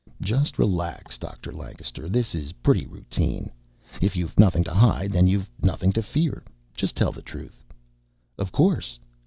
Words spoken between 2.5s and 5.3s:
pretty routine. If you've nothing to hide then